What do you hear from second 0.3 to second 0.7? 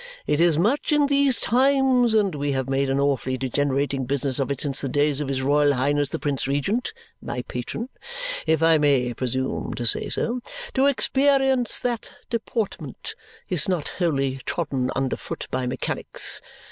is